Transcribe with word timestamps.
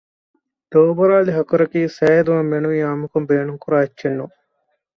ދޯބުރާލި 0.71 1.31
ހަކުރަކީ 1.37 1.79
ސައިހެދުމަށް 1.97 2.49
މެނުވީ 2.51 2.79
އާންމުކޮށް 2.85 3.27
ބޭނުން 3.29 3.61
ކުރާ 3.63 3.77
އެއްޗެއް 3.81 4.17
ނޫން 4.19 4.35